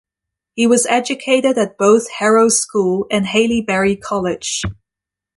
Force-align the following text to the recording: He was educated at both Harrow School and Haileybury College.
He 0.55 0.65
was 0.65 0.87
educated 0.87 1.59
at 1.59 1.77
both 1.77 2.09
Harrow 2.09 2.49
School 2.49 3.05
and 3.11 3.23
Haileybury 3.23 4.01
College. 4.01 4.63